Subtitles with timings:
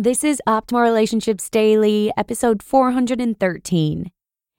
[0.00, 4.12] This is Optimal Relationships Daily, episode 413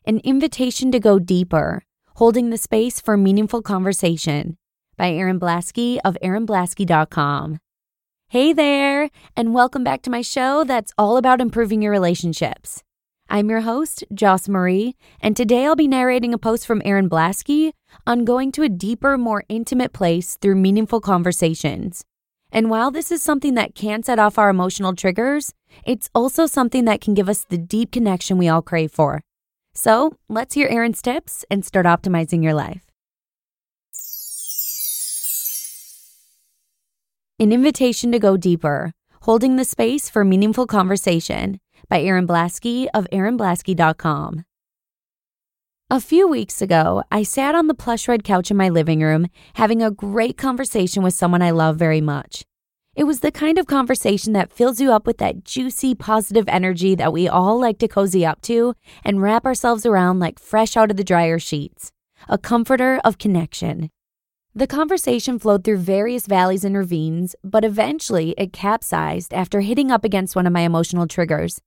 [0.05, 1.81] An Invitation to Go Deeper
[2.15, 4.57] Holding the Space for Meaningful Conversation
[4.97, 7.59] by Erin Blasky of erinblasky.com.
[8.27, 12.83] Hey there, and welcome back to my show that's all about improving your relationships.
[13.29, 17.71] I'm your host, Joss Marie, and today I'll be narrating a post from Erin Blasky
[18.05, 22.03] on going to a deeper, more intimate place through meaningful conversations.
[22.51, 25.53] And while this is something that can set off our emotional triggers,
[25.85, 29.21] it's also something that can give us the deep connection we all crave for.
[29.73, 32.85] So let's hear Erin's tips and start optimizing your life.
[37.39, 43.07] An Invitation to Go Deeper Holding the Space for Meaningful Conversation by Erin Blasky of
[43.11, 44.43] erinblasky.com.
[45.91, 49.25] A few weeks ago, I sat on the plush red couch in my living room
[49.55, 52.43] having a great conversation with someone I love very much.
[52.95, 56.93] It was the kind of conversation that fills you up with that juicy, positive energy
[56.93, 60.91] that we all like to cozy up to and wrap ourselves around like fresh out
[60.91, 61.91] of the dryer sheets.
[62.27, 63.89] A comforter of connection.
[64.53, 70.03] The conversation flowed through various valleys and ravines, but eventually it capsized after hitting up
[70.05, 71.61] against one of my emotional triggers.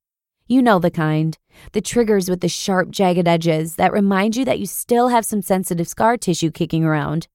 [0.46, 1.38] You know the kind.
[1.72, 5.42] The triggers with the sharp, jagged edges that remind you that you still have some
[5.42, 7.28] sensitive scar tissue kicking around.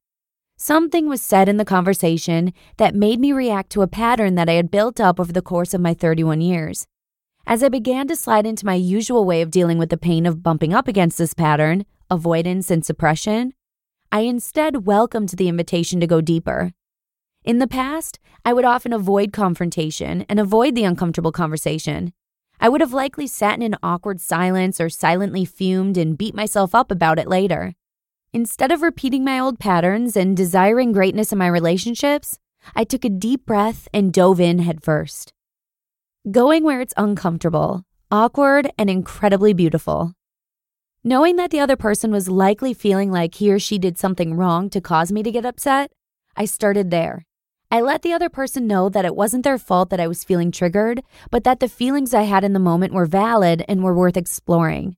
[0.57, 4.53] Something was said in the conversation that made me react to a pattern that I
[4.53, 6.88] had built up over the course of my 31 years.
[7.45, 10.44] As I began to slide into my usual way of dealing with the pain of
[10.44, 13.53] bumping up against this pattern, avoidance and suppression,
[14.12, 16.74] I instead welcomed the invitation to go deeper.
[17.45, 22.13] In the past, I would often avoid confrontation and avoid the uncomfortable conversation.
[22.59, 26.73] I would have likely sat in an awkward silence or silently fumed and beat myself
[26.73, 27.75] up about it later.
[28.34, 32.40] Instead of repeating my old patterns and desiring greatness in my relationships,
[32.75, 35.34] I took a deep breath and dove in headfirst.
[36.29, 40.13] Going where it's uncomfortable, awkward, and incredibly beautiful.
[41.03, 44.69] Knowing that the other person was likely feeling like he or she did something wrong
[44.69, 45.91] to cause me to get upset,
[46.35, 47.25] I started there.
[47.70, 50.52] I let the other person know that it wasn't their fault that I was feeling
[50.52, 54.16] triggered, but that the feelings I had in the moment were valid and were worth
[54.16, 54.96] exploring.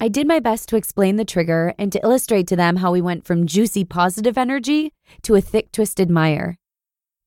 [0.00, 3.02] I did my best to explain the trigger and to illustrate to them how we
[3.02, 6.56] went from juicy positive energy to a thick twisted mire.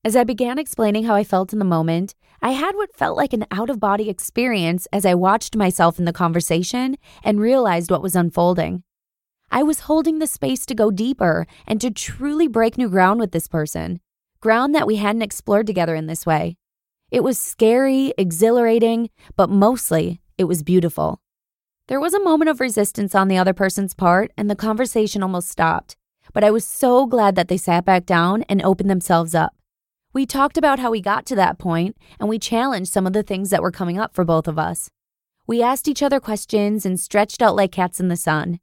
[0.04, 3.34] As I began explaining how I felt in the moment, I had what felt like
[3.34, 8.02] an out of body experience as I watched myself in the conversation and realized what
[8.02, 8.82] was unfolding.
[9.52, 13.34] I was holding the space to go deeper and to truly break new ground with
[13.34, 14.00] this person
[14.42, 16.58] ground that we hadn't explored together in this way.
[17.12, 21.22] It was scary, exhilarating, but mostly it was beautiful.
[21.88, 25.50] There was a moment of resistance on the other person's part, and the conversation almost
[25.50, 25.98] stopped.
[26.34, 29.56] But I was so glad that they sat back down and opened themselves up.
[30.14, 33.24] We talked about how we got to that point, and we challenged some of the
[33.24, 34.90] things that were coming up for both of us.
[35.48, 38.60] We asked each other questions and stretched out like cats in the sun.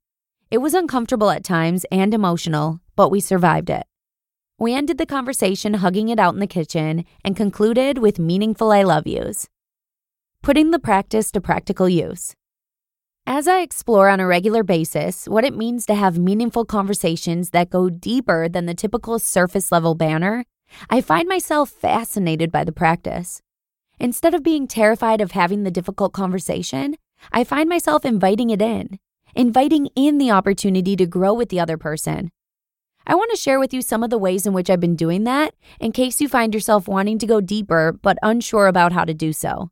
[0.50, 3.86] It was uncomfortable at times and emotional, but we survived it.
[4.58, 8.84] We ended the conversation hugging it out in the kitchen and concluded with meaningful I
[8.84, 9.48] love yous.
[10.42, 12.34] Putting the practice to practical use.
[13.26, 17.68] As I explore on a regular basis what it means to have meaningful conversations that
[17.68, 20.46] go deeper than the typical surface level banner,
[20.88, 23.42] I find myself fascinated by the practice.
[24.00, 26.96] Instead of being terrified of having the difficult conversation,
[27.30, 29.00] I find myself inviting it in,
[29.34, 32.30] inviting in the opportunity to grow with the other person,
[33.06, 35.24] I want to share with you some of the ways in which I've been doing
[35.24, 39.14] that in case you find yourself wanting to go deeper but unsure about how to
[39.14, 39.70] do so.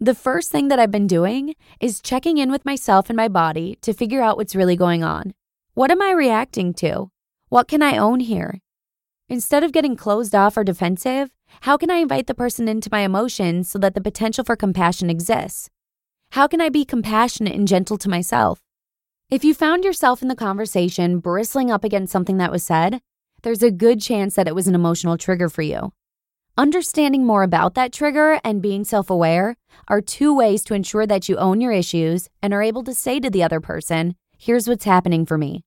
[0.00, 3.78] The first thing that I've been doing is checking in with myself and my body
[3.82, 5.32] to figure out what's really going on.
[5.74, 7.10] What am I reacting to?
[7.48, 8.60] What can I own here?
[9.28, 11.30] Instead of getting closed off or defensive,
[11.62, 15.10] How can I invite the person into my emotions so that the potential for compassion
[15.10, 15.70] exists?
[16.30, 18.60] How can I be compassionate and gentle to myself?
[19.28, 23.00] If you found yourself in the conversation bristling up against something that was said,
[23.42, 25.92] there's a good chance that it was an emotional trigger for you.
[26.56, 29.56] Understanding more about that trigger and being self aware
[29.88, 33.18] are two ways to ensure that you own your issues and are able to say
[33.18, 35.64] to the other person, Here's what's happening for me.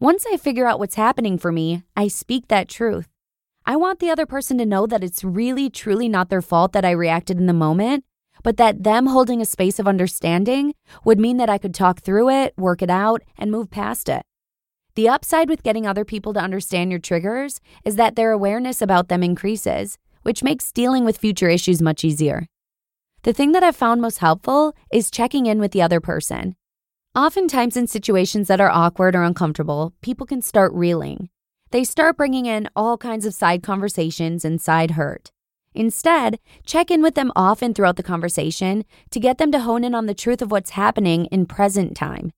[0.00, 3.06] Once I figure out what's happening for me, I speak that truth.
[3.64, 6.84] I want the other person to know that it's really, truly not their fault that
[6.84, 8.02] I reacted in the moment,
[8.42, 12.30] but that them holding a space of understanding would mean that I could talk through
[12.30, 14.22] it, work it out, and move past it.
[14.94, 19.08] The upside with getting other people to understand your triggers is that their awareness about
[19.08, 22.46] them increases, which makes dealing with future issues much easier.
[23.22, 26.56] The thing that I've found most helpful is checking in with the other person.
[27.14, 31.28] Oftentimes, in situations that are awkward or uncomfortable, people can start reeling.
[31.70, 35.32] They start bringing in all kinds of side conversations and side hurt.
[35.74, 39.94] Instead, check in with them often throughout the conversation to get them to hone in
[39.94, 42.32] on the truth of what's happening in present time.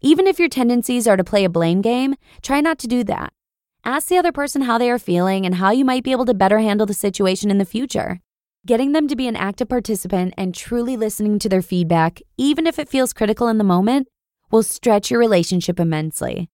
[0.00, 3.32] Even if your tendencies are to play a blame game, try not to do that.
[3.84, 6.34] Ask the other person how they are feeling and how you might be able to
[6.34, 8.20] better handle the situation in the future.
[8.66, 12.78] Getting them to be an active participant and truly listening to their feedback, even if
[12.78, 14.08] it feels critical in the moment,
[14.50, 16.50] will stretch your relationship immensely.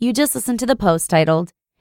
[0.00, 1.52] You just listened to the post titled,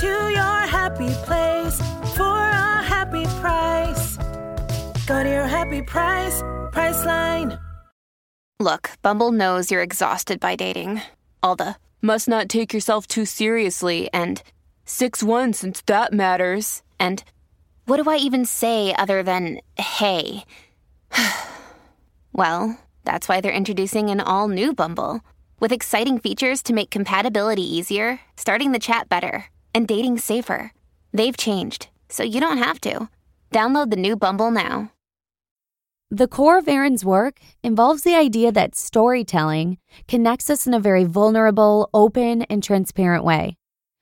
[0.00, 1.76] To your happy place
[2.16, 4.16] for a happy price.
[5.06, 6.40] Go to your happy price,
[6.72, 7.60] Priceline.
[8.58, 11.02] Look, Bumble knows you're exhausted by dating.
[11.42, 14.42] All the must not take yourself too seriously and
[14.86, 16.82] 6 1 since that matters.
[16.98, 17.22] And
[17.84, 20.44] what do I even say other than hey?
[22.32, 25.20] well, that's why they're introducing an all new Bumble
[25.60, 30.72] with exciting features to make compatibility easier, starting the chat better, and dating safer.
[31.12, 33.08] They've changed, so you don't have to.
[33.50, 34.92] Download the new Bumble now.
[36.10, 39.78] The core of Erin's work involves the idea that storytelling
[40.08, 43.56] connects us in a very vulnerable, open, and transparent way.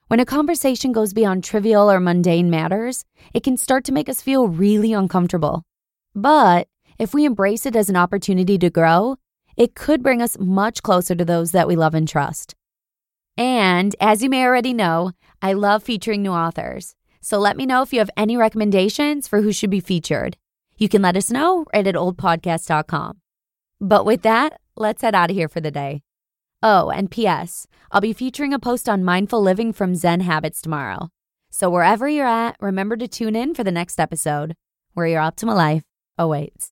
[0.09, 4.21] When a conversation goes beyond trivial or mundane matters, it can start to make us
[4.21, 5.63] feel really uncomfortable.
[6.17, 6.67] But
[6.99, 9.17] if we embrace it as an opportunity to grow,
[9.57, 12.57] it could bring us much closer to those that we love and trust.
[13.37, 16.95] And as you may already know, I love featuring new authors.
[17.21, 20.37] So let me know if you have any recommendations for who should be featured.
[20.77, 23.21] You can let us know right at oldpodcast.com.
[23.81, 26.03] But with that, let's head out of here for the day.
[26.63, 27.67] Oh, and P.S.
[27.91, 31.09] I'll be featuring a post on mindful living from Zen Habits tomorrow.
[31.51, 34.55] So wherever you're at, remember to tune in for the next episode
[34.95, 35.83] where your optimal life
[36.19, 36.69] oh, awaits.